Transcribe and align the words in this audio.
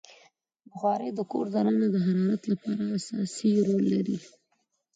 بخاري 0.69 1.09
د 1.13 1.19
کور 1.31 1.45
دننه 1.53 1.87
د 1.91 1.95
حرارت 2.05 2.41
لپاره 2.51 2.83
اساسي 2.97 3.51
رول 3.67 3.83
لري. 3.93 4.17